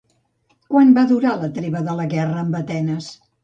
[0.75, 3.15] Quant va durar la treva de la guerra amb Atenes?